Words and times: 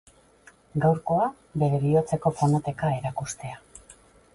Gaurkoa, 0.85 1.27
bere 1.65 1.83
bihotzeko 1.85 2.35
fonoteka 2.41 2.95
erakustea. 3.01 3.67